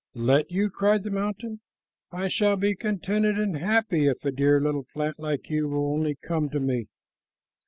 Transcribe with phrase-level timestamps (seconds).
[0.15, 1.59] "Let you?" cried the mountain.
[2.11, 6.15] "I shall be contented and happy if a dear little plant like you will only
[6.15, 6.87] come to me."